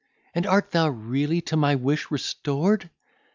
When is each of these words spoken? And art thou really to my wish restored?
And 0.33 0.47
art 0.47 0.71
thou 0.71 0.89
really 0.89 1.41
to 1.41 1.55
my 1.55 1.75
wish 1.75 2.09
restored? 2.09 2.89